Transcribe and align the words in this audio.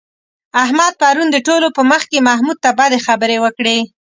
احمد 0.63 0.93
پرون 1.01 1.27
د 1.31 1.37
ټولو 1.47 1.67
په 1.75 1.81
مخ 1.91 2.01
کې 2.11 2.25
محمود 2.29 2.57
ته 2.63 2.69
بدې 2.79 2.99
خبرې 3.07 3.37
وکړې. 3.43 3.77